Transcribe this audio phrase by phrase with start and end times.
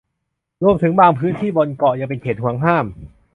[0.63, 2.85] รวมถึงบางพื้นที่บนเกาะยังเป็นเขตหวงห้าม